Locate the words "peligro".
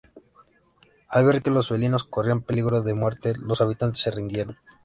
2.41-2.81